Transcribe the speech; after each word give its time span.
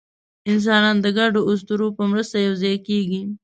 انسانان 0.51 0.97
د 1.01 1.07
ګډو 1.17 1.41
اسطورو 1.51 1.87
په 1.97 2.03
مرسته 2.11 2.37
یوځای 2.47 2.77
کېږي. 2.87 3.21